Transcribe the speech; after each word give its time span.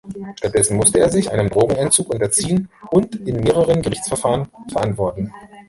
Stattdessen 0.39 0.77
musste 0.77 0.99
er 0.99 1.09
sich 1.11 1.29
einem 1.31 1.49
Drogenentzug 1.51 2.11
unterziehen 2.11 2.69
und 2.89 3.17
in 3.17 3.35
mehreren 3.43 3.83
Gerichtsverfahren 3.83 4.47
verantworten. 4.71 5.31